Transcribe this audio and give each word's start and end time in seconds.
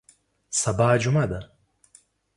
سبا 0.61 0.89
جمعه 0.97 1.25
ده 1.27 1.51